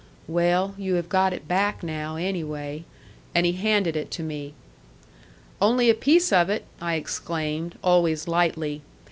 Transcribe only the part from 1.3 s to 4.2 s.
it back now, anyway." And he handed it